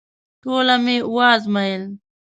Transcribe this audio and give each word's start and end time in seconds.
ټوله 0.41 0.75
مي 0.83 0.97
وازمایل… 1.15 1.83